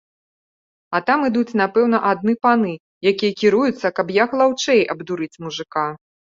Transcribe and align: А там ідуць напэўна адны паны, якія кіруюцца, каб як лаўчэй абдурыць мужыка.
А 0.97 1.01
там 1.09 1.19
ідуць 1.29 1.57
напэўна 1.61 1.97
адны 2.13 2.33
паны, 2.47 2.73
якія 3.13 3.37
кіруюцца, 3.43 3.95
каб 4.01 4.07
як 4.23 4.29
лаўчэй 4.43 4.85
абдурыць 4.97 5.33
мужыка. 5.47 5.89